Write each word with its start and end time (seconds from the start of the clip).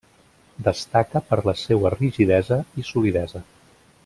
Destaca 0.67 1.21
per 1.27 1.39
la 1.49 1.55
seua 1.65 1.93
rigidesa 1.97 2.61
i 2.85 2.89
solidesa. 2.93 3.45